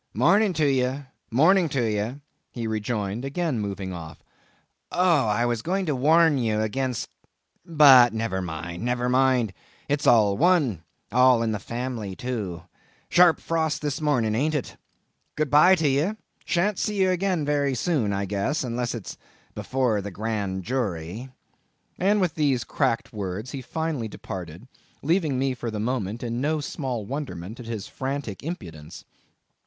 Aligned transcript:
"Morning 0.15 0.51
to 0.53 0.65
ye! 0.67 1.01
morning 1.29 1.69
to 1.69 1.83
ye!" 1.87 2.15
he 2.49 2.65
rejoined, 2.65 3.23
again 3.23 3.59
moving 3.59 3.93
off. 3.93 4.23
"Oh! 4.91 5.27
I 5.27 5.45
was 5.45 5.61
going 5.61 5.85
to 5.85 5.95
warn 5.95 6.39
ye 6.39 6.49
against—but 6.49 8.11
never 8.11 8.41
mind, 8.41 8.83
never 8.83 9.09
mind—it's 9.09 10.07
all 10.07 10.35
one, 10.37 10.81
all 11.11 11.43
in 11.43 11.51
the 11.51 11.59
family 11.59 12.15
too;—sharp 12.15 13.39
frost 13.39 13.83
this 13.83 14.01
morning, 14.01 14.33
ain't 14.33 14.55
it? 14.55 14.75
Good 15.35 15.51
bye 15.51 15.75
to 15.75 15.87
ye. 15.87 16.13
Shan't 16.45 16.79
see 16.79 16.95
ye 17.01 17.05
again 17.05 17.45
very 17.45 17.75
soon, 17.75 18.11
I 18.11 18.25
guess; 18.25 18.63
unless 18.63 18.95
it's 18.95 19.19
before 19.53 20.01
the 20.01 20.09
Grand 20.09 20.63
Jury." 20.63 21.29
And 21.99 22.19
with 22.19 22.33
these 22.33 22.63
cracked 22.63 23.13
words 23.13 23.51
he 23.51 23.61
finally 23.61 24.07
departed, 24.07 24.67
leaving 25.03 25.37
me, 25.37 25.53
for 25.53 25.69
the 25.69 25.79
moment, 25.79 26.23
in 26.23 26.41
no 26.41 26.59
small 26.59 27.05
wonderment 27.05 27.59
at 27.59 27.67
his 27.67 27.87
frantic 27.87 28.41
impudence. 28.41 29.05